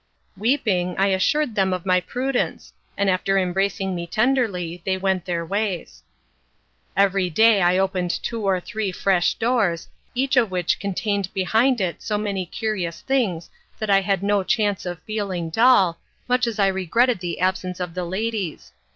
Weeping, 0.35 0.95
I 0.97 1.09
assured 1.09 1.53
them 1.53 1.73
of 1.73 1.85
my 1.85 1.99
prudence, 2.01 2.73
and 2.97 3.07
after 3.07 3.37
embracing 3.37 3.93
me 3.93 4.07
tenderly, 4.07 4.81
they 4.83 4.97
went 4.97 5.25
their 5.25 5.45
ways. 5.45 6.01
Every 6.97 7.29
day 7.29 7.61
I 7.61 7.77
opened 7.77 8.09
two 8.09 8.41
or 8.41 8.59
three 8.59 8.91
fresh 8.91 9.35
doors, 9.35 9.87
each 10.15 10.35
of 10.37 10.49
which 10.49 10.79
contained 10.79 11.31
behind 11.35 11.79
it 11.79 12.01
so 12.01 12.17
many 12.17 12.47
curious 12.47 13.01
things 13.01 13.51
that 13.77 13.91
I 13.91 14.01
had 14.01 14.23
no 14.23 14.43
chance 14.43 14.87
of 14.87 14.99
feeling 15.03 15.51
dull, 15.51 15.99
much 16.27 16.47
as 16.47 16.57
I 16.57 16.65
regretted 16.65 17.19
the 17.19 17.39
absence 17.39 17.79
of 17.79 17.93
the 17.93 18.03
ladies. 18.03 18.71